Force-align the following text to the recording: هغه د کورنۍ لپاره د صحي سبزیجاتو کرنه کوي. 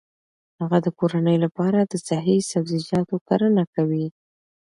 هغه 0.59 0.77
د 0.85 0.87
کورنۍ 0.99 1.37
لپاره 1.45 1.79
د 1.81 1.93
صحي 2.07 2.37
سبزیجاتو 2.51 3.15
کرنه 3.27 3.63
کوي. 3.73 4.05